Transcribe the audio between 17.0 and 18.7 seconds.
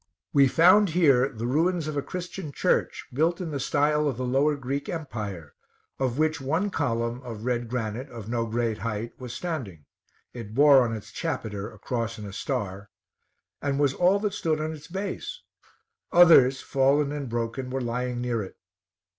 and broken, were lying near it.